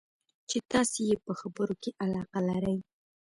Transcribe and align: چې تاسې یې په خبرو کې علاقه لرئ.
چې 0.49 0.57
تاسې 0.71 0.99
یې 1.09 1.15
په 1.25 1.31
خبرو 1.39 1.75
کې 1.81 1.91
علاقه 2.03 2.39
لرئ. 2.49 2.77